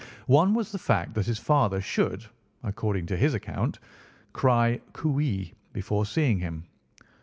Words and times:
One 0.25 0.55
was 0.55 0.71
the 0.71 0.79
fact 0.79 1.13
that 1.13 1.27
his 1.27 1.37
father 1.37 1.79
should, 1.79 2.25
according 2.63 3.05
to 3.05 3.15
his 3.17 3.35
account, 3.35 3.77
cry 4.33 4.81
'Cooee!' 4.93 5.53
before 5.73 6.07
seeing 6.07 6.39
him. 6.39 6.63